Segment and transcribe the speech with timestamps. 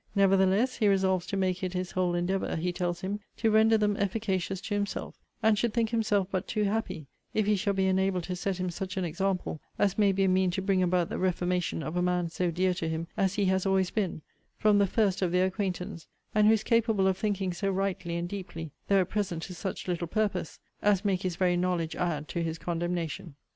[0.15, 3.95] Nevertheless, he resolves to make it his whole endeavour, he tells him, to render them
[3.97, 8.23] efficacious to himself: and should think himself but too happy, if he shall be enabled
[8.23, 11.19] to set him such an example as may be a mean to bring about the
[11.19, 14.23] reformation of a man so dear to him as he has always been,
[14.57, 18.27] from the first of their acquaintance; and who is capable of thinking so rightly and
[18.27, 22.41] deeply; though at present to such little purpose, as make his very knowledge add to
[22.41, 23.35] his condemnation.